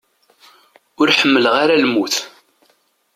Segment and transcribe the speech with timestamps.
[0.99, 2.15] Ur ḥmmileɣ ara lmut.